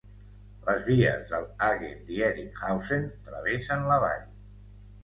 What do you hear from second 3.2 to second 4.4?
travessen la vall.